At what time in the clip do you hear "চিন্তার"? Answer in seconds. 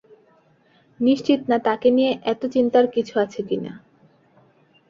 2.55-2.85